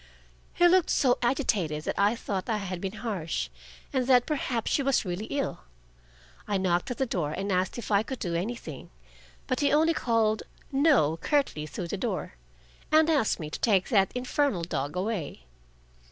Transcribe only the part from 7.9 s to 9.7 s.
I could do anything. But